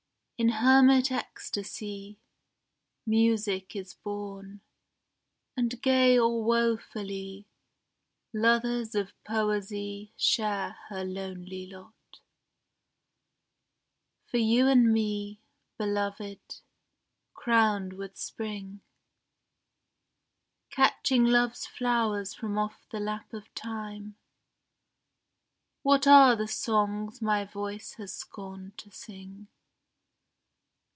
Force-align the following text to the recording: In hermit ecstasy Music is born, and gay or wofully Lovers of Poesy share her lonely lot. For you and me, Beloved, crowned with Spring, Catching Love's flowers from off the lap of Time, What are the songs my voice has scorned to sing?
In 0.41 0.49
hermit 0.49 1.11
ecstasy 1.11 2.17
Music 3.05 3.75
is 3.75 3.93
born, 3.93 4.61
and 5.55 5.79
gay 5.83 6.17
or 6.17 6.43
wofully 6.43 7.45
Lovers 8.33 8.95
of 8.95 9.13
Poesy 9.23 10.13
share 10.17 10.77
her 10.89 11.03
lonely 11.05 11.67
lot. 11.67 11.93
For 14.25 14.37
you 14.37 14.67
and 14.67 14.91
me, 14.91 15.39
Beloved, 15.77 16.41
crowned 17.35 17.93
with 17.93 18.17
Spring, 18.17 18.81
Catching 20.71 21.23
Love's 21.23 21.67
flowers 21.67 22.33
from 22.33 22.57
off 22.57 22.87
the 22.89 22.99
lap 22.99 23.31
of 23.31 23.53
Time, 23.53 24.15
What 25.83 26.07
are 26.07 26.35
the 26.35 26.47
songs 26.47 27.21
my 27.21 27.45
voice 27.45 27.93
has 27.99 28.11
scorned 28.15 28.75
to 28.79 28.89
sing? 28.89 29.47